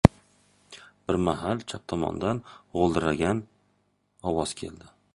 [1.09, 3.47] Bir mahal chap tomondan g‘o‘ldiragan
[4.33, 4.95] ovoz keldi.